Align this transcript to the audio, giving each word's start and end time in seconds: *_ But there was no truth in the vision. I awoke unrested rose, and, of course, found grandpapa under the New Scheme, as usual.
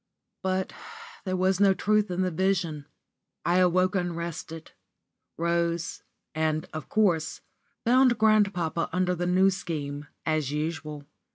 *_ 0.01 0.03
But 0.41 0.73
there 1.25 1.37
was 1.37 1.59
no 1.59 1.75
truth 1.75 2.09
in 2.09 2.23
the 2.23 2.31
vision. 2.31 2.87
I 3.45 3.57
awoke 3.59 3.93
unrested 3.93 4.71
rose, 5.37 6.01
and, 6.33 6.67
of 6.73 6.89
course, 6.89 7.41
found 7.85 8.17
grandpapa 8.17 8.89
under 8.91 9.13
the 9.13 9.27
New 9.27 9.51
Scheme, 9.51 10.07
as 10.25 10.49
usual. 10.49 11.05